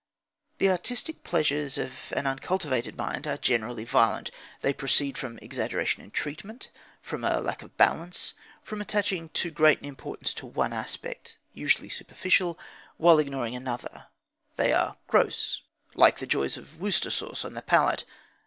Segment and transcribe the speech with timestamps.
[0.57, 4.31] The artistic pleasures of an uncultivated mind are generally violent.
[4.61, 6.71] They proceed from exaggeration in treatment,
[7.03, 8.33] from a lack of balance,
[8.63, 12.57] from attaching too great an importance to one aspect (usually superficial),
[12.97, 14.07] while quite ignoring another.
[14.55, 15.61] They are gross,
[15.93, 18.03] like the joy of Worcester sauce on the palate.